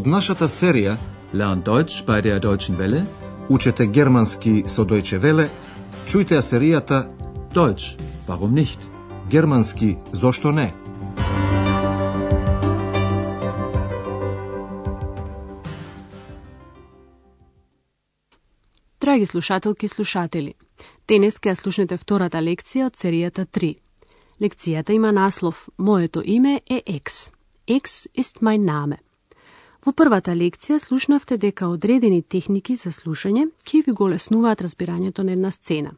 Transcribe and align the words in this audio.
Од 0.00 0.06
нашата 0.06 0.46
серија 0.48 0.94
Learn 1.36 1.60
Deutsch 1.60 2.06
bei 2.06 2.22
der 2.22 2.38
Deutschen 2.40 2.76
Welle? 2.78 3.02
Учете 3.48 3.86
германски 3.86 4.62
со 4.66 4.84
Deutsche 4.84 5.18
Welle, 5.20 5.44
чујте 6.08 6.38
ја 6.38 6.40
серијата 6.40 7.00
Deutsch, 7.52 7.98
warum 8.28 8.54
nicht? 8.54 8.78
Германски 9.30 9.96
зошто 10.12 10.52
не? 10.52 10.72
Драги 19.00 19.26
слушателки 19.26 19.86
и 19.86 19.88
слушатели, 19.88 20.54
денес 21.08 21.36
ќе 21.36 21.54
слушнете 21.54 21.96
втората 21.96 22.40
лекција 22.40 22.86
од 22.86 22.96
серијата 22.96 23.44
3. 23.44 23.74
Лекцијата 24.40 24.96
има 24.96 25.12
наслов 25.12 25.68
Моето 25.76 26.22
име 26.24 26.60
е 26.70 26.82
Екс. 26.86 27.32
Екс 27.68 28.08
ist 28.16 28.40
mein 28.40 28.64
Name. 28.64 29.09
Во 29.80 29.94
првата 29.96 30.34
лекција 30.36 30.76
слушнавте 30.78 31.38
дека 31.40 31.70
одредени 31.72 32.20
техники 32.22 32.74
за 32.76 32.90
слушање 32.92 33.46
ќе 33.64 33.80
ви 33.86 33.92
го 33.96 34.10
леснуваат 34.12 34.60
разбирањето 34.60 35.24
на 35.24 35.32
една 35.32 35.50
сцена. 35.50 35.94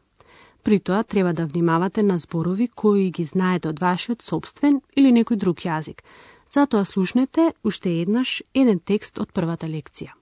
При 0.63 0.79
тоа 0.79 1.03
треба 1.03 1.33
да 1.33 1.45
внимавате 1.45 2.03
на 2.03 2.17
зборови 2.17 2.67
кои 2.67 3.11
ги 3.11 3.23
знаете 3.23 3.67
од 3.67 3.79
вашиот 3.79 4.23
собствен 4.23 4.79
или 4.95 5.11
некој 5.11 5.35
друг 5.35 5.67
јазик. 5.67 5.99
Затоа 6.47 6.85
слушнете 6.85 7.51
уште 7.63 7.91
еднаш 8.01 8.41
еден 8.53 8.79
текст 8.79 9.19
од 9.19 9.33
првата 9.33 9.67
лекција. 9.67 10.15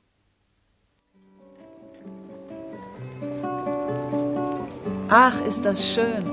Ach, 5.14 5.38
ist 5.46 5.66
das 5.66 5.78
schön. 5.78 6.26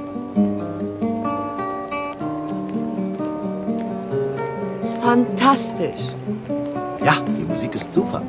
Fantastisch. 5.02 6.57
Ja, 7.08 7.16
die 7.36 7.44
Musik 7.44 7.74
ist 7.74 7.94
super. 7.94 8.22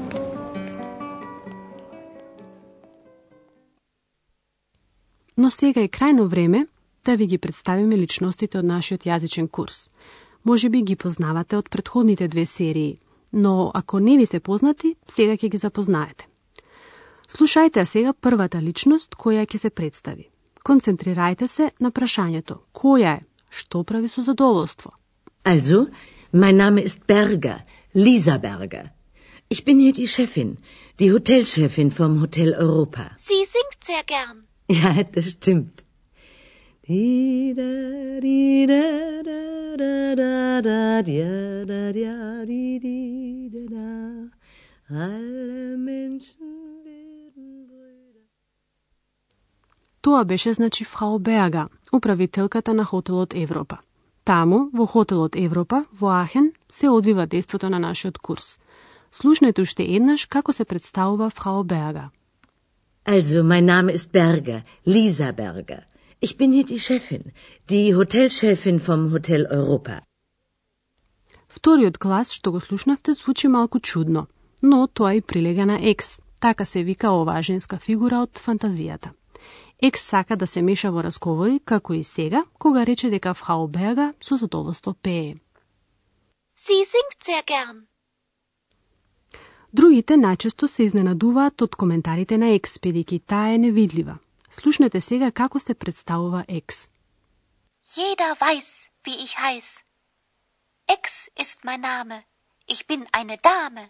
Но 5.37 5.51
сега 5.51 5.81
е 5.81 5.87
крајно 5.87 6.23
време 6.23 6.67
да 7.05 7.15
ви 7.15 7.27
ги 7.27 7.37
представиме 7.37 7.97
личностите 7.97 8.59
од 8.59 8.65
нашиот 8.65 9.03
јазичен 9.03 9.49
курс. 9.51 9.89
Може 10.43 10.69
би 10.69 10.81
ги 10.81 10.95
познавате 10.95 11.57
од 11.57 11.69
предходните 11.69 12.27
две 12.27 12.45
серии, 12.45 12.97
но 13.33 13.71
ако 13.73 13.99
не 13.99 14.17
ви 14.17 14.25
се 14.25 14.39
познати, 14.39 14.95
сега 15.11 15.33
ќе 15.33 15.49
ги 15.49 15.57
запознаете. 15.57 16.27
Слушајте 17.29 17.81
а 17.81 17.85
сега 17.85 18.13
првата 18.13 18.61
личност 18.61 19.15
која 19.15 19.43
ќе 19.43 19.57
се 19.57 19.69
представи. 19.69 20.29
Концентрирајте 20.65 21.47
се 21.47 21.69
на 21.79 21.91
прашањето. 21.91 22.55
Која 22.73 23.17
е? 23.17 23.21
Што 23.49 23.83
прави 23.83 24.07
со 24.07 24.21
задоволство? 24.21 24.91
Also, 25.43 25.87
mein 26.31 26.55
Name 26.55 26.83
ist 26.83 27.03
Berger, 27.07 27.59
Lisa 27.98 28.38
Berger. 28.38 28.86
Ich 29.48 29.64
bin 29.64 29.78
hier 29.78 29.92
die 29.92 30.08
Chefin, 30.08 30.58
die 30.98 31.12
Hotelchefin 31.12 31.90
vom 31.90 32.20
Hotel 32.20 32.54
Europa. 32.54 33.10
Sie 33.16 33.44
singt 33.54 33.80
sehr 33.90 34.04
gern. 34.04 34.36
Ja, 34.68 35.02
das 35.04 35.30
stimmt. 35.32 35.84
Di 36.86 37.54
da 37.56 38.20
di 38.20 38.66
da 38.66 38.84
da 39.28 39.42
da 39.82 40.14
da 40.20 40.60
da 40.68 41.02
dia 41.02 41.64
da 41.70 41.92
dia 41.92 42.44
di 42.50 42.78
di 42.84 42.98
da 43.54 43.64
da. 43.74 43.90
Alle 44.90 45.76
Menschen 45.78 46.52
werden 46.84 47.66
Brüder. 47.68 48.20
Тоа 50.02 50.24
беше 50.24 50.52
значи 50.52 50.84
Фрау 50.84 51.18
Беага, 51.18 51.68
управителката 51.92 52.74
на 52.74 52.84
хотелот 52.84 53.34
Европа. 53.34 53.78
Таму, 54.29 54.69
во 54.73 54.85
хотелот 54.85 55.35
Европа, 55.35 55.81
во 55.91 56.09
Ахен, 56.21 56.51
се 56.69 56.89
одвива 56.89 57.25
действото 57.25 57.69
на 57.69 57.79
нашиот 57.79 58.19
курс. 58.19 58.59
Слушнете 59.11 59.61
уште 59.61 59.83
еднаш 59.83 60.25
како 60.25 60.53
се 60.53 60.65
представува 60.65 61.29
Фрау 61.29 61.63
Беага. 61.63 62.11
Also, 63.05 63.41
mein 63.41 63.65
Name 63.65 63.89
ist 63.89 64.11
Berger, 64.11 64.61
Lisa 64.85 65.31
Berger. 65.31 65.81
Ich 66.21 66.37
bin 66.37 66.51
hier 66.51 66.63
die 66.63 66.79
Chefin, 66.79 67.23
die 67.69 67.95
Hotelchefin 67.95 68.79
vom 68.79 69.11
Hotel 69.11 69.47
Europa. 69.49 70.01
Вториот 71.47 71.97
глас 71.97 72.29
што 72.31 72.51
го 72.51 72.59
слушнавте 72.59 73.13
звучи 73.13 73.47
малку 73.47 73.79
чудно, 73.79 74.27
но 74.61 74.87
тоа 74.87 75.13
и 75.15 75.21
прилега 75.21 75.65
на 75.65 75.79
Екс, 75.81 76.21
така 76.39 76.65
се 76.65 76.83
вика 76.83 77.09
оваа 77.09 77.41
женска 77.41 77.77
фигура 77.77 78.21
од 78.21 78.37
фантазијата. 78.37 79.09
Екс 79.81 80.03
сака 80.03 80.35
да 80.35 80.47
се 80.47 80.61
меша 80.61 80.91
во 80.91 81.03
разговори, 81.03 81.59
како 81.59 81.93
и 81.93 82.03
сега, 82.03 82.43
кога 82.59 82.85
рече 82.85 83.09
дека 83.09 83.33
Фрау 83.33 83.67
Берга 83.67 84.13
со 84.21 84.35
задоволство 84.35 84.93
пее. 84.93 85.35
Sie 86.55 86.83
singt 86.83 87.23
sehr 87.23 87.43
gern. 87.47 87.87
Другите 89.73 90.17
најчесто 90.17 90.67
се 90.67 90.83
изненадуваат 90.83 91.61
од 91.61 91.75
коментарите 91.75 92.37
на 92.37 92.49
Екс, 92.57 92.79
бидејќи 92.83 93.21
таа 93.25 93.53
е 93.53 93.57
невидлива. 93.57 94.17
Слушнете 94.49 95.01
сега 95.01 95.31
како 95.31 95.59
се 95.59 95.73
представува 95.75 96.43
Екс. 96.47 96.89
Jeder 97.95 98.35
weiß, 98.35 98.89
wie 99.05 99.17
ich 99.25 99.35
heiß. 99.37 99.83
Ex 100.87 101.29
ist 101.43 101.63
mein 101.63 101.81
Name. 101.81 102.23
Ich 102.67 102.85
bin 102.87 103.07
eine 103.13 103.37
Dame. 103.37 103.89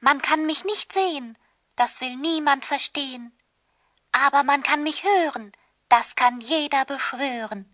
Man 0.00 0.20
kann 0.20 0.46
mich 0.46 0.64
nicht 0.64 0.92
sehen, 0.92 1.36
das 1.76 2.00
will 2.00 2.16
niemand 2.16 2.64
verstehen. 2.64 3.37
Aber 4.12 4.42
man 4.44 4.62
kann 4.62 4.82
mich 4.82 5.04
hören, 5.04 5.52
das 5.88 6.14
kann 6.14 6.40
jeder 6.40 6.84
beschwören. 6.84 7.66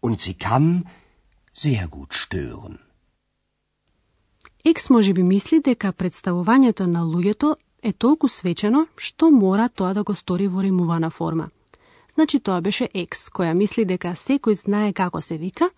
Und 0.00 0.20
sie 0.20 0.34
kann 0.34 0.88
sehr 1.52 1.88
gut 1.88 2.14
stören. 2.14 2.78
Екс 4.64 4.90
може 4.90 5.12
би 5.12 5.22
мисли 5.22 5.60
дека 5.60 5.92
представувањето 5.92 6.86
на 6.86 7.00
луѓето 7.00 7.56
е 7.82 7.92
толку 7.92 8.28
свечено 8.28 8.86
што 8.96 9.30
мора 9.30 9.68
тоа 9.68 9.94
да 9.94 10.02
го 10.02 10.14
стори 10.14 10.48
во 10.48 10.62
римувана 10.62 11.10
форма. 11.10 11.48
Значи 12.14 12.40
тоа 12.40 12.60
беше 12.60 12.88
Екс, 12.94 13.30
која 13.30 13.54
мисли 13.54 13.84
дека 13.84 14.12
секој 14.12 14.54
знае 14.54 14.92
како 14.92 15.22
се 15.22 15.36
вика 15.38 15.70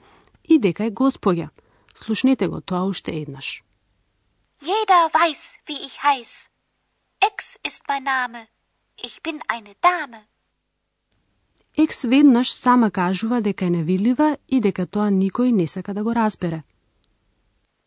и 0.44 0.58
дека 0.58 0.84
е 0.84 0.90
госпоѓа. 0.90 1.48
Слушнете 1.94 2.48
го 2.48 2.60
тоа 2.60 2.84
уште 2.84 3.12
еднаш. 3.12 3.62
Jeder 4.62 5.10
weiß, 5.10 5.58
wie 5.66 5.78
ich 5.86 5.96
heiß. 6.02 6.48
Ex 7.20 7.58
ist 7.68 7.82
mein 7.88 8.04
Name. 8.04 8.46
Ich 8.96 9.22
bin 9.22 9.40
eine 9.48 9.74
Dame. 9.80 10.20
Екс 11.76 12.04
веднаш 12.04 12.52
сама 12.52 12.90
кажува 12.90 13.40
дека 13.40 13.64
е 13.64 13.70
невидлива 13.70 14.36
и 14.48 14.60
дека 14.60 14.86
тоа 14.86 15.08
никој 15.10 15.52
не 15.52 15.66
сака 15.66 15.94
да 15.94 16.02
го 16.04 16.14
разбере. 16.14 16.62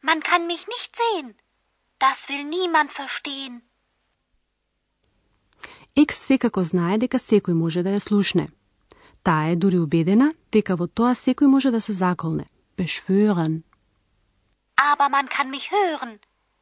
Man 0.04 0.22
kann 0.22 0.48
mich 0.48 0.66
nicht 0.74 0.92
sehen. 1.02 1.36
Das 2.00 2.28
will 2.30 2.46
niemand 2.50 2.90
verstehen. 2.92 3.62
Екс 5.96 6.18
секако 6.18 6.64
знае 6.64 6.98
дека 6.98 7.18
секој 7.18 7.54
може 7.54 7.84
да 7.84 7.90
ја 7.96 8.00
слушне. 8.00 8.50
Таа 9.24 9.52
е 9.52 9.56
дури 9.56 9.78
убедена 9.78 10.34
дека 10.52 10.76
во 10.76 10.88
тоа 10.88 11.14
секој 11.16 11.48
може 11.48 11.72
да 11.72 11.82
се 11.82 11.94
заколне. 11.94 12.46
Beschwören. 12.78 13.64
Aber 14.76 15.10
man 15.10 15.28
kann 15.28 15.50
mich 15.50 15.72
hören. 15.72 16.20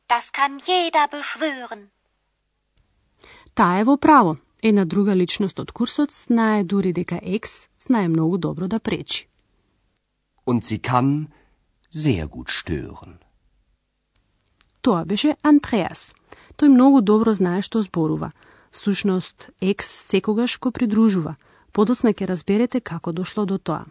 Das 0.07 0.31
kann 0.37 0.59
jeder 0.59 1.07
beschwören. 1.07 1.81
Таа 3.53 3.79
е 3.79 3.83
во 3.83 3.97
право. 3.97 4.37
Една 4.63 4.85
друга 4.85 5.15
личност 5.15 5.59
од 5.59 5.71
курсот 5.71 6.11
знае 6.11 6.63
дури 6.63 6.93
дека 6.93 7.19
Екс 7.21 7.67
знае 7.77 8.07
многу 8.07 8.37
добро 8.37 8.67
да 8.67 8.79
пречи. 8.79 9.27
Und 10.45 10.63
sie 10.63 10.79
kann 10.79 11.27
sehr 11.91 12.27
gut 12.27 12.49
stören. 12.49 13.19
Тоа 14.81 15.05
беше 15.05 15.35
Андреас. 15.43 16.15
Тој 16.57 16.73
многу 16.73 17.01
добро 17.01 17.33
знае 17.33 17.61
што 17.61 17.81
зборува. 17.81 18.31
Сушност, 18.71 19.49
екс 19.61 19.87
секогаш 19.87 20.59
го 20.59 20.71
придружува. 20.71 21.35
Подоцна 21.71 22.13
ќе 22.13 22.27
разберете 22.27 22.81
како 22.81 23.11
дошло 23.11 23.45
до 23.45 23.57
тоа. 23.57 23.85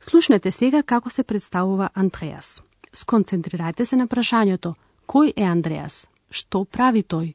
Слушнете 0.00 0.50
сега 0.50 0.82
како 0.82 1.10
се 1.10 1.24
представува 1.24 1.90
Андреас. 1.94 2.62
Сконцентрирајте 2.92 3.84
се 3.84 3.96
на 3.96 4.06
прашањето. 4.06 4.74
Кој 5.06 5.32
е 5.36 5.44
Андреас? 5.44 6.06
Што 6.30 6.64
прави 6.64 7.02
тој? 7.02 7.34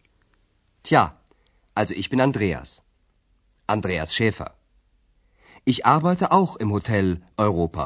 Tja, 0.83 1.19
also 1.79 1.93
ich 1.93 2.09
bin 2.09 2.19
Andreas. 2.19 2.83
Andreas 3.65 4.13
Schäfer. 4.13 4.49
Ich 5.63 5.85
arbeite 5.85 6.33
auch 6.33 6.57
im 6.57 6.73
Hotel 6.73 7.21
Europa. 7.37 7.85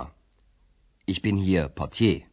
Ich 1.05 1.21
bin 1.21 1.37
hier 1.37 1.67
Portier. 1.69 2.23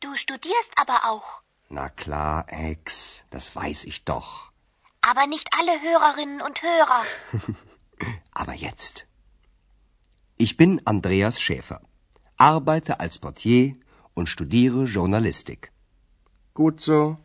Du 0.00 0.14
studierst 0.14 0.72
aber 0.76 0.98
auch. 1.10 1.28
Na 1.70 1.88
klar, 1.88 2.44
Ex, 2.48 3.24
das 3.30 3.56
weiß 3.56 3.84
ich 3.84 4.04
doch. 4.04 4.52
Aber 5.00 5.26
nicht 5.26 5.48
alle 5.58 5.74
Hörerinnen 5.86 6.42
und 6.42 6.60
Hörer. 6.60 7.02
Aber 8.32 8.52
jetzt. 8.52 9.06
Ich 10.36 10.58
bin 10.58 10.82
Andreas 10.84 11.40
Schäfer, 11.40 11.80
arbeite 12.36 13.00
als 13.00 13.18
Portier 13.18 13.76
und 14.12 14.28
studiere 14.28 14.84
Journalistik. 14.84 15.72
Gut 16.52 16.82
so. 16.82 17.16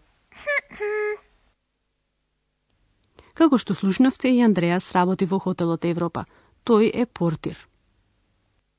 Како 3.33 3.57
што 3.57 3.73
слушнавте 3.73 4.29
и 4.29 4.41
Андреас 4.45 4.91
работи 4.91 5.25
во 5.25 5.39
хотелот 5.39 5.85
Европа. 5.85 6.25
Тој 6.65 6.91
е 6.93 7.05
портир. 7.05 7.57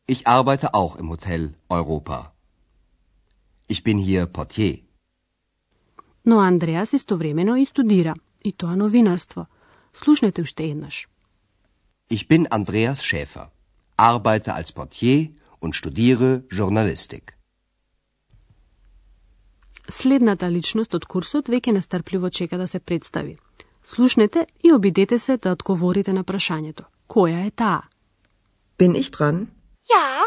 Ich 0.06 0.26
arbeite 0.26 0.68
auch 0.72 0.96
im 0.96 1.08
Hotel 1.08 1.54
Europa. 1.68 2.32
Ich 3.68 3.82
bin 3.82 3.98
hier 3.98 4.26
Portier. 4.26 4.84
Но 6.24 6.40
Андреас 6.40 6.94
истовремено 6.94 7.56
и 7.56 7.64
студира, 7.64 8.14
и 8.42 8.52
тоа 8.52 8.76
новинарство. 8.76 9.46
Слушнете 9.92 10.42
уште 10.42 10.68
еднаш. 10.68 11.08
Ich 12.10 12.28
bin 12.28 12.46
Andreas 12.50 13.02
Schäfer, 13.02 13.50
arbeite 13.96 14.54
als 14.54 14.72
Portier 14.72 15.30
und 15.60 15.74
studiere 15.74 16.42
Journalistik. 16.50 17.34
Следната 19.88 20.50
личност 20.50 20.94
од 20.94 21.04
курсот 21.04 21.48
веќе 21.48 21.72
нестрпливо 21.72 22.30
чека 22.30 22.58
да 22.58 22.66
се 22.68 22.80
представи. 22.80 23.36
Слушнете 23.83 24.47
и 24.63 24.73
обидете 24.73 25.19
се 25.19 25.37
да 25.37 25.51
одговорите 25.51 26.13
на 26.13 26.23
прашањето. 26.23 26.83
Која 27.09 27.47
е 27.47 27.51
таа? 27.51 27.81
Bin 28.79 28.95
ich 28.95 29.09
dran? 29.11 29.47
Ja, 29.93 30.23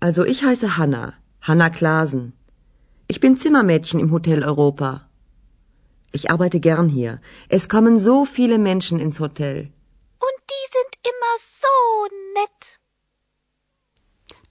Also 0.00 0.24
ich 0.24 0.42
heiße 0.44 0.68
Hanna, 0.76 1.14
Hanna 1.40 1.68
Klasen. 1.70 2.32
Ich 3.08 3.20
bin 3.20 3.36
Zimmermädchen 3.38 4.00
im 4.00 4.10
Hotel 4.10 4.42
Europa. 4.44 4.90
Ich 6.12 6.30
arbeite 6.30 6.60
gern 6.60 6.88
hier. 6.88 7.18
Es 7.48 7.68
kommen 7.68 7.98
so 7.98 8.24
viele 8.24 8.58
Menschen 8.58 8.98
ins 9.00 9.20
Hotel. 9.20 9.56
und 10.26 10.36
die 10.52 10.66
sind 10.76 10.92
immer 11.10 11.34
so 11.62 11.74
nett. 12.38 12.78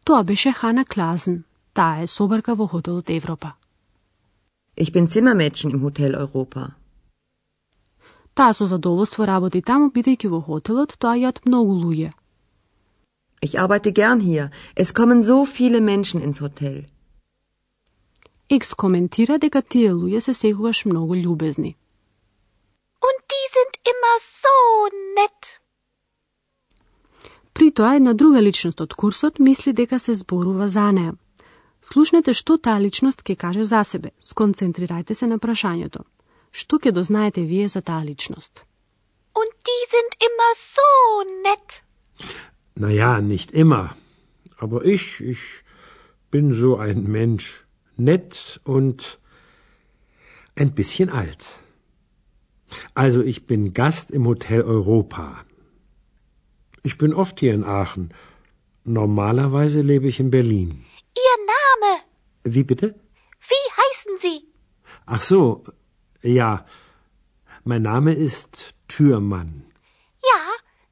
Тоа 0.05 0.23
беше 0.23 0.51
Хана 0.51 0.85
Клазен. 0.85 1.43
Таа 1.73 2.01
е 2.03 2.07
собарка 2.07 2.55
во 2.55 2.67
хотелот 2.67 3.09
Европа. 3.09 3.53
Ich 4.77 4.91
bin 4.91 5.07
Zimmermädchen 5.09 5.69
im 5.71 5.81
Hotel 5.81 6.15
Europa. 6.15 6.61
Таа 8.40 8.54
со 8.56 8.64
задоволство 8.64 9.26
работи 9.28 9.60
таму, 9.60 9.90
бидејќи 9.92 10.28
во 10.32 10.38
хотелот 10.40 10.94
тоа 11.04 11.12
јат 11.20 11.40
многу 11.44 11.74
луѓе. 11.80 12.10
Ich 13.46 13.54
arbeite 13.62 13.90
gern 13.92 14.20
hier. 14.20 14.46
Es 14.74 14.92
kommen 14.98 15.20
so 15.22 15.44
viele 15.44 15.80
Menschen 15.80 16.22
ins 16.22 16.40
Hotel. 16.40 16.86
Екс 18.48 18.72
коментира 18.74 19.36
дека 19.38 19.60
тие 19.60 19.90
луѓе 19.92 20.20
се 20.20 20.32
секогаш 20.32 20.84
многу 20.86 21.18
љубезни. 21.20 21.76
Und 23.08 23.18
die 23.32 23.46
sind 23.56 23.74
immer 23.92 24.16
so 24.20 24.54
nett. 25.18 25.60
При 27.52 27.70
тоа 27.70 27.96
една 27.96 28.14
друга 28.14 28.40
личност 28.40 28.80
од 28.80 28.94
курсот 28.94 29.38
мисли 29.38 29.72
дека 29.72 29.98
се 29.98 30.14
зборува 30.14 30.68
за 30.68 30.92
неа. 30.92 31.12
Слушнете 31.82 32.32
што 32.32 32.56
таа 32.56 32.80
личност 32.80 33.20
ќе 33.20 33.36
каже 33.36 33.64
за 33.64 33.84
себе. 33.84 34.10
Сконцентрирајте 34.24 35.14
се 35.14 35.26
на 35.26 35.38
прашањето. 35.38 36.08
Stücke 36.52 36.92
doznajete 36.92 37.48
wie 37.48 37.68
za 37.68 37.80
ta 37.80 38.02
ličnost. 38.02 38.62
Und 39.32 39.50
die 39.68 39.82
sind 39.94 40.12
immer 40.28 40.52
so 40.54 40.88
nett. 41.46 41.82
Naja, 42.74 43.20
nicht 43.20 43.52
immer. 43.52 43.96
Aber 44.58 44.84
ich, 44.84 45.20
ich 45.20 45.40
bin 46.30 46.54
so 46.54 46.76
ein 46.76 47.04
Mensch. 47.04 47.66
Nett 47.96 48.60
und 48.64 49.18
ein 50.56 50.74
bisschen 50.74 51.10
alt. 51.10 51.58
Also 52.94 53.22
ich 53.22 53.46
bin 53.46 53.72
Gast 53.74 54.10
im 54.10 54.26
Hotel 54.26 54.62
Europa. 54.62 55.44
Ich 56.82 56.96
bin 56.98 57.12
oft 57.12 57.40
hier 57.40 57.54
in 57.54 57.64
Aachen. 57.64 58.14
Normalerweise 58.84 59.80
lebe 59.82 60.08
ich 60.08 60.18
in 60.20 60.30
Berlin. 60.30 60.84
Ihr 61.26 61.36
Name? 61.54 61.90
Wie 62.44 62.64
bitte? 62.64 62.94
Wie 63.50 63.66
heißen 63.82 64.14
Sie? 64.18 64.46
Ach 65.06 65.20
so, 65.20 65.64
ja. 66.22 66.64
Mein 67.64 67.82
Name 67.82 68.12
ist 68.12 68.74
Türmann. 68.88 69.64
Ja, 70.30 70.40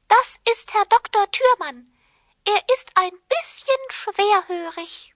das 0.07 0.39
ist 0.51 0.73
Herr 0.73 0.85
Dr. 0.89 1.25
Thürmann. 1.31 1.87
Er 2.45 2.61
ist 2.75 2.89
ein 2.95 3.15
bisschen 3.33 3.81
schwerhörig. 3.89 5.13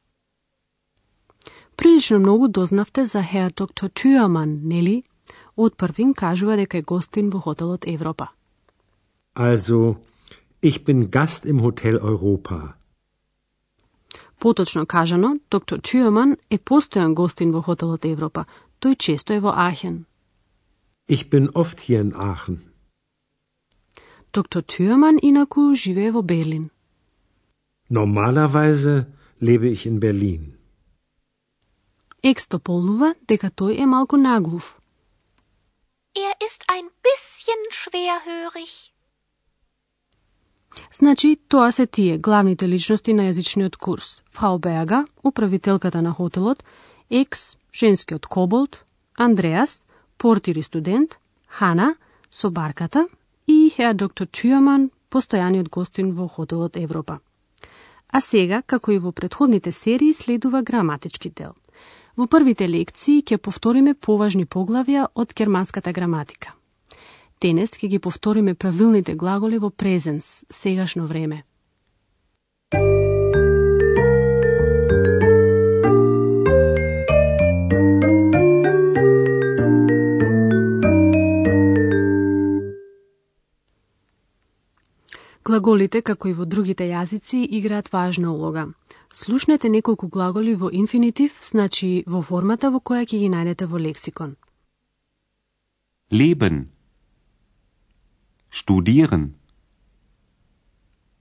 Прилично 1.75 2.19
многу 2.19 2.47
дознавте 2.47 3.05
за 3.05 3.23
хер 3.23 3.51
доктор 3.51 3.89
Тюерман, 3.89 4.61
нели? 4.63 5.03
Од 5.55 5.75
првин 5.77 6.13
кажува 6.13 6.55
дека 6.57 6.77
е 6.77 6.81
гостин 6.81 7.29
во 7.29 7.39
хотелот 7.39 7.85
Европа. 7.85 8.27
Also, 9.35 9.95
ich 10.61 10.83
bin 10.85 11.09
Gast 11.09 11.45
im 11.45 11.59
Hotel 11.61 11.95
Europa. 11.97 12.73
Поточно 14.39 14.85
кажано, 14.85 15.39
доктор 15.51 15.79
Тюерман 15.79 16.37
е 16.49 16.57
постојан 16.57 17.13
гостин 17.13 17.51
во 17.51 17.61
хотелот 17.61 18.05
Европа. 18.05 18.45
Тој 18.83 18.95
често 18.99 19.31
е 19.33 19.39
во 19.39 19.51
Ахен. 19.55 20.03
Ich 21.07 21.29
bin 21.31 21.45
oft 21.61 21.79
hier 21.87 22.01
in 22.01 22.11
Aachen. 22.15 22.57
Доктор 24.33 24.61
Тюерман 24.61 25.17
инаку 25.21 25.73
живее 25.75 26.11
во 26.11 26.21
Берлин. 26.21 26.69
Normalerweise 27.89 29.05
lebe 29.39 29.67
ich 29.75 29.85
in 29.85 29.99
Berlin. 29.99 30.41
Екс 32.23 32.47
дополнува 32.47 33.15
дека 33.27 33.47
тој 33.59 33.79
е 33.83 33.85
малку 33.85 34.17
наглув. 34.17 34.65
Er 36.15 36.33
ist 36.47 36.61
ein 36.75 36.87
bisschen 37.07 37.61
schwerhörig. 37.71 38.73
Значи, 40.91 41.37
тоа 41.47 41.71
се 41.71 41.85
тие 41.87 42.17
главните 42.17 42.67
личности 42.67 43.13
на 43.13 43.23
јазичниот 43.31 43.77
курс. 43.77 44.23
Фрау 44.29 44.59
Берга, 44.59 45.05
управителката 45.23 46.01
на 46.01 46.11
хотелот, 46.11 46.63
Екс, 47.09 47.57
женскиот 47.73 48.25
коболт, 48.25 48.83
Андреас, 49.17 49.81
портир 50.17 50.55
и 50.55 50.63
студент, 50.63 51.19
Хана, 51.47 51.95
собарката 52.31 53.07
и 53.47 53.71
хеа 53.75 53.93
доктор 53.93 54.27
Тюрман, 54.27 54.89
постојаниот 55.11 55.69
гостин 55.69 56.13
во 56.13 56.27
хотелот 56.27 56.77
Европа. 56.77 57.19
А 58.09 58.21
сега, 58.21 58.61
како 58.61 58.91
и 58.91 58.99
во 58.99 59.11
предходните 59.11 59.71
серии, 59.71 60.13
следува 60.13 60.61
граматички 60.61 61.29
дел. 61.29 61.53
Во 62.17 62.27
првите 62.27 62.67
лекции 62.69 63.21
ќе 63.21 63.37
повториме 63.37 63.93
поважни 63.93 64.45
поглавја 64.45 65.07
од 65.15 65.33
германската 65.33 65.91
граматика. 65.91 66.53
Денес 67.41 67.73
ќе 67.77 67.87
ги 67.89 67.99
повториме 67.99 68.53
правилните 68.53 69.15
глаголи 69.15 69.57
во 69.57 69.69
презенс, 69.69 70.45
сегашно 70.49 71.07
време. 71.07 71.43
Глаголите, 85.53 86.01
како 86.01 86.29
и 86.29 86.33
во 86.33 86.47
другите 86.49 86.87
јазици, 86.89 87.43
играат 87.45 87.91
важна 87.93 88.31
улога. 88.33 88.73
Слушнете 89.13 89.69
неколку 89.69 90.07
глаголи 90.07 90.55
во 90.57 90.71
инфинитив, 90.73 91.35
значи 91.45 92.03
во 92.07 92.21
формата 92.25 92.71
во 92.73 92.79
која 92.81 93.05
ќе 93.05 93.19
ги 93.21 93.29
најдете 93.29 93.67
во 93.69 93.77
лексикон. 93.77 94.31
Leben. 96.09 96.71
Studieren. 98.49 99.27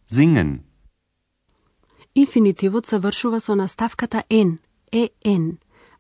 Singen. 0.09 0.65
Инфинитивот 2.15 2.87
се 2.87 2.99
вршува 2.99 3.41
со 3.41 3.55
наставката 3.55 4.25
n, 4.31 4.59
en. 5.25 5.59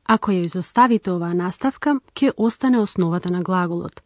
Ако 0.09 0.33
ја 0.33 0.47
изоставите 0.49 1.13
оваа 1.13 1.35
наставка, 1.35 1.99
ќе 2.17 2.33
остане 2.37 2.81
основата 2.81 3.29
на 3.29 3.43
глаголот. 3.43 4.01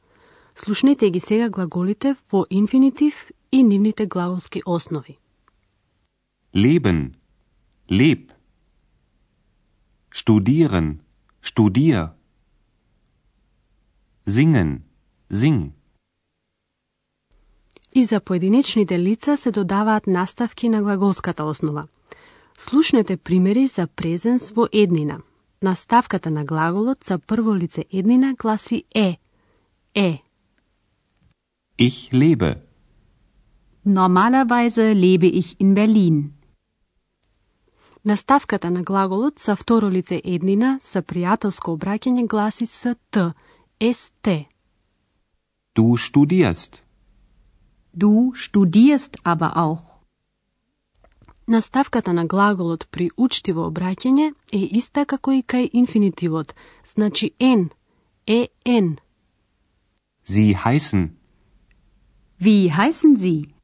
Слушнете 0.57 1.11
ги 1.11 1.21
сега 1.21 1.49
глаголите 1.49 2.17
во 2.33 2.47
инфинитив 2.51 3.31
и 3.57 3.63
нивните 3.63 4.07
глаголски 4.07 4.63
основи. 4.67 5.19
Leben. 6.55 7.13
Leb. 7.91 8.23
Studieren. 10.15 10.99
Studier. 11.43 12.09
Singen. 14.29 14.81
Sing. 15.33 15.71
И 17.95 18.05
за 18.05 18.21
поединечните 18.21 18.99
лица 18.99 19.37
се 19.37 19.51
додаваат 19.51 20.07
наставки 20.07 20.69
на 20.69 20.83
глаголската 20.83 21.45
основа. 21.45 21.87
Слушнете 22.59 23.17
примери 23.17 23.67
за 23.67 23.87
презенс 23.87 24.51
во 24.51 24.67
еднина. 24.73 25.21
Наставката 25.63 26.31
на 26.31 26.45
глаголот 26.45 27.05
за 27.05 27.19
прво 27.19 27.57
лице 27.57 27.85
еднина 27.93 28.35
гласи 28.35 28.85
е. 28.95 29.19
Е. 29.95 30.23
Ich 31.79 32.13
lebe. 32.13 32.66
Normalerweise 33.87 34.93
lebe 34.93 35.27
ich 35.27 35.61
in 35.61 35.75
Berlin. 35.75 36.33
Наставката 38.05 38.71
на 38.71 38.83
глаголот 38.83 39.39
за 39.39 39.57
второ 39.57 39.89
лице 39.91 40.21
еднина 40.25 40.79
за 40.83 41.03
пријателско 41.03 41.71
обраќање 41.77 42.27
гласи 42.27 42.67
с 42.67 42.97
т, 43.11 43.35
ст. 43.93 44.29
Du 45.77 45.97
studierst. 45.97 46.83
Du 47.95 48.33
studierst 48.35 49.17
aber 49.25 49.57
auch. 49.57 49.85
Наставката 51.49 52.13
на 52.13 52.27
глаголот 52.27 52.89
при 52.91 53.11
учтиво 53.17 53.71
обраќање 53.71 54.35
е 54.53 54.59
иста 54.59 55.05
како 55.05 55.33
и 55.33 55.43
кај 55.43 55.71
инфинитивот, 55.73 56.55
значи 56.85 57.31
en, 57.39 57.71
е 58.27 58.49
en. 58.65 58.99
Sie 60.25 60.55
heißen. 60.65 61.11
Wie 62.41 62.71
heißen 62.71 63.17
Sie? 63.17 63.56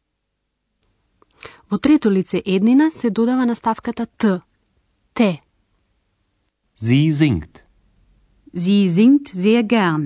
Во 1.72 1.78
трето 1.78 2.10
лице 2.10 2.42
еднина 2.44 2.90
се 2.90 3.10
додава 3.10 3.46
наставката 3.46 4.06
т, 4.06 4.40
те. 5.14 5.40
Sie 6.82 7.12
singt. 7.12 7.62
Sie 8.54 8.88
singt 8.88 9.32
sehr 9.34 9.62
gern. 9.62 10.02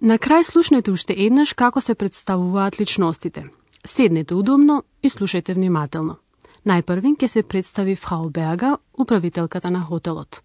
На 0.00 0.18
крај 0.18 0.42
слушнете 0.42 0.92
уште 0.92 1.14
еднаш 1.18 1.52
како 1.52 1.80
се 1.80 1.94
представуваат 1.94 2.80
личностите. 2.80 3.50
Седнете 3.84 4.34
удобно 4.34 4.84
и 5.02 5.10
слушајте 5.10 5.54
внимателно. 5.54 6.22
Најпрвин 6.65 7.15
ќе 7.17 7.27
се 7.27 7.43
представи 7.43 7.95
Фрау 7.95 8.29
Берга, 8.29 8.77
управителката 8.97 9.71
на 9.71 9.81
хотелот. 9.81 10.41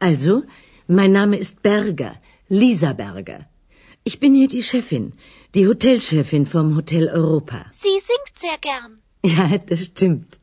Also, 0.00 0.42
mein 0.88 1.12
Name 1.12 1.36
ist 1.38 1.62
Berger, 1.62 2.14
Lisa 2.50 2.92
Berger. 2.92 3.40
Ich 4.04 4.18
bin 4.20 4.34
hier 4.34 4.48
die 4.48 4.62
Chefin, 4.62 5.12
die 5.54 5.66
Hotelchefin 5.66 6.46
vom 6.46 6.76
Hotel 6.76 7.08
Europa. 7.08 7.66
Sie 7.72 7.98
singt 8.00 8.34
sehr 8.44 8.58
gern. 8.58 9.02
Ja, 9.22 9.58
das 9.58 9.80
stimmt. 9.86 10.40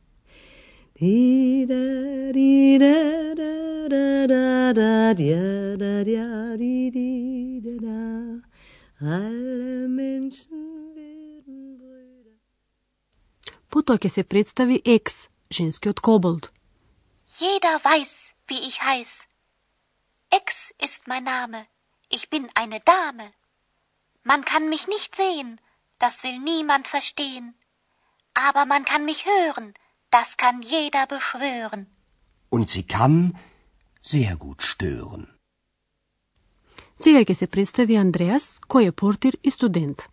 Di 1.00 1.66
Потоа 13.82 13.98
ќе 13.98 14.08
се 14.08 14.22
представи 14.24 14.82
Екс, 14.84 15.28
женскиот 15.50 16.00
коболд. 16.00 16.52
Jeder 17.40 17.76
weiß, 17.84 18.34
wie 18.48 18.60
ich 18.68 18.78
heiß. 18.80 19.28
Ex 20.30 20.72
ist 20.86 21.06
mein 21.06 21.24
Name. 21.24 21.66
Ich 22.10 22.30
bin 22.30 22.48
eine 22.54 22.80
Dame. 22.80 23.32
Man 24.24 24.44
kann 24.44 24.68
mich 24.68 24.86
nicht 24.88 25.14
sehen, 25.14 25.60
das 25.98 26.22
will 26.24 26.38
niemand 26.38 26.86
verstehen. 26.88 27.54
Aber 28.34 28.64
man 28.66 28.84
kann 28.84 29.04
mich 29.04 29.26
hören, 29.26 29.74
das 30.10 30.36
kann 30.36 30.62
jeder 30.62 31.06
beschwören. 31.06 31.86
Und 32.50 32.70
sie 32.70 32.84
kann 32.84 33.36
sehr 34.02 34.36
gut 34.36 34.62
stören. 34.62 35.26
Сега 36.96 37.20
ќе 37.22 37.34
се 37.34 37.46
представи 37.46 37.94
Андреас, 37.96 38.58
кој 38.66 38.88
е 38.88 38.92
портир 38.92 39.38
и 39.42 39.50
студент. 39.50 40.08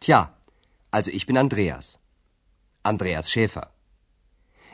Tja, 0.00 0.20
also 0.90 1.10
ich 1.10 1.26
bin 1.26 1.36
Andreas. 1.36 1.98
Andreas 2.83 3.29
Schäfer. 3.29 3.71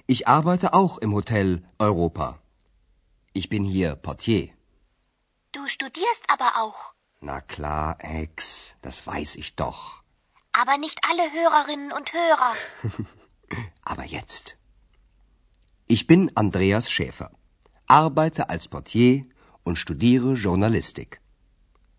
Ich 0.05 0.29
arbeite 0.29 0.73
auch 0.73 0.97
im 0.97 1.13
Hotel 1.13 1.67
Europa. 1.77 2.39
Ich 3.33 3.49
bin 3.49 3.65
hier 3.65 3.95
Portier. 3.95 4.47
Du 5.51 5.67
studierst 5.67 6.23
aber 6.29 6.53
auch. 6.63 6.93
Na 7.19 7.41
klar, 7.41 7.97
Ex, 7.99 8.77
das 8.81 9.05
weiß 9.05 9.35
ich 9.35 9.57
doch. 9.57 10.03
Aber 10.53 10.77
nicht 10.77 10.99
alle 11.09 11.23
Hörerinnen 11.33 11.91
und 11.91 12.13
Hörer. 12.13 12.53
aber 13.83 14.05
jetzt. 14.05 14.57
Ich 15.87 16.07
bin 16.07 16.31
Andreas 16.35 16.89
Schäfer, 16.89 17.31
arbeite 17.87 18.49
als 18.49 18.69
Portier 18.69 19.25
und 19.65 19.77
studiere 19.77 20.35
Journalistik. 20.35 21.19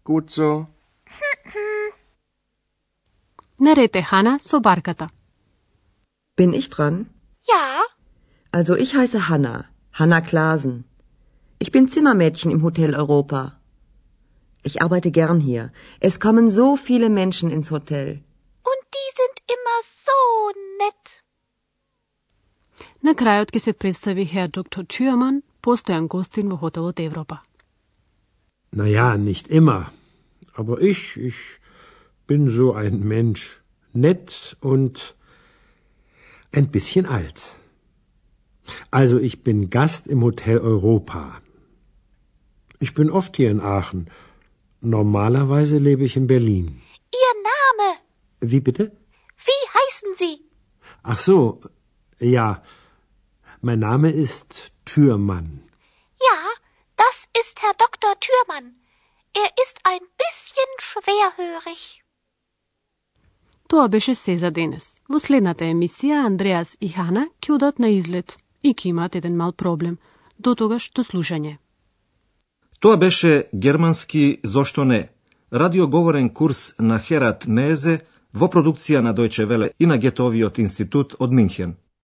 Gut 0.05 0.31
so. 0.31 0.69
Nerete 3.59 4.11
Hanna 4.11 4.39
Sobarkata. 4.39 5.09
Bin 6.38 6.54
ich 6.54 6.70
dran? 6.70 7.10
Ja, 7.48 7.84
Also 8.52 8.76
ich 8.76 8.94
heiße 8.96 9.30
Hanna, 9.30 9.66
Hanna 9.94 10.22
Klasen. 10.22 10.84
Ich 11.60 11.72
bin 11.72 11.88
Zimmermädchen 11.88 12.52
im 12.52 12.62
Hotel 12.62 12.94
Europa. 12.96 13.60
Ich 14.64 14.82
arbeite 14.82 15.10
gern 15.12 15.40
hier. 15.40 15.72
Es 16.00 16.20
kommen 16.20 16.50
so 16.50 16.76
viele 16.78 17.10
Menschen 17.10 17.50
ins 17.50 17.72
Hotel. 17.72 18.22
und 18.72 18.82
die 18.98 19.10
sind 19.20 19.38
immer 19.56 19.80
so 20.06 20.20
nett. 20.82 21.24
На 23.02 23.14
крајот 23.14 23.52
ќе 23.52 23.60
се 23.60 23.74
представи 23.74 24.26
хер 24.26 24.48
доктор 24.48 24.84
Тюрман, 24.86 25.42
постојан 25.64 26.08
гостин 26.08 26.50
во 26.50 26.58
хотелот 26.58 27.00
Европа. 27.00 27.42
Na 28.72 28.86
ja, 28.88 29.18
nicht 29.18 29.48
immer. 29.48 29.92
Aber 30.56 30.80
ich, 30.82 31.18
ich 31.18 31.36
bin 32.28 32.50
so 32.52 32.74
ein 32.74 33.00
Mensch. 33.00 33.62
Nett 33.94 34.56
und 34.62 35.16
ein 36.59 36.71
bisschen 36.77 37.07
alt. 37.19 37.41
Also 38.91 39.17
ich 39.29 39.43
bin 39.47 39.71
Gast 39.77 40.07
im 40.15 40.21
Hotel 40.29 40.59
Europa. 40.73 41.23
Ich 42.85 42.93
bin 42.99 43.09
oft 43.19 43.37
hier 43.37 43.51
in 43.51 43.61
Aachen. 43.61 44.11
Normalerweise 44.81 45.79
lebe 45.79 46.05
ich 46.05 46.17
in 46.21 46.27
Berlin. 46.35 46.67
Ihr 47.23 47.35
Name, 47.53 47.89
Wie 48.53 48.61
bitte? 48.69 48.85
wie 49.49 49.63
heißen 49.79 50.11
Sie? 50.21 50.35
Ach 51.03 51.19
so, 51.29 51.61
ja. 52.37 52.63
Mein 53.61 53.81
Name 53.91 54.11
ist 54.25 54.73
Türmann. 54.85 55.49
Ja, 56.29 56.39
das 56.97 57.17
ist 57.41 57.63
Herr 57.63 57.75
Dr. 57.85 58.13
Thürmann. 58.25 58.67
Er 59.43 59.51
ist 59.65 59.77
ein 59.85 60.05
bisschen 60.25 60.71
schwerhörig. 60.89 62.03
Тоа 63.69 63.89
беше 63.89 64.15
се 64.15 64.37
за 64.37 64.51
денес. 64.51 64.95
Во 65.13 65.19
следната 65.21 65.67
емисија 65.69 66.23
Андреас 66.27 66.77
и 66.81 66.89
Хана 66.89 67.27
ќе 67.45 67.53
одат 67.53 67.79
на 67.79 67.91
излет 67.93 68.37
и 68.63 68.73
ќе 68.73 68.89
имаат 68.89 69.17
еден 69.21 69.37
мал 69.37 69.53
проблем. 69.53 69.99
До 70.39 70.55
тогаш 70.55 70.91
до 70.97 71.05
слушање. 71.05 71.59
Тоа 72.81 72.97
беше 72.97 73.45
германски 73.53 74.41
Зошто 74.43 74.85
не? 74.85 75.09
Радиоговорен 75.53 76.31
курс 76.31 76.75
на 76.79 76.99
Херат 76.99 77.47
Мезе 77.47 78.01
во 78.33 78.49
продукција 78.49 79.01
на 79.05 79.13
Дојче 79.15 79.45
Веле 79.45 79.71
и 79.79 79.87
на 79.87 79.99
Гетовиот 79.99 80.59
институт 80.59 81.15
од 81.19 81.33
Минхен. 81.33 81.77